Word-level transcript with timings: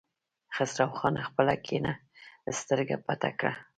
خسرو 0.55 0.87
خان 0.97 1.15
خپله 1.27 1.53
کيڼه 1.65 1.93
سترګه 2.59 2.95
پټه 3.05 3.31
کړه. 3.39 3.53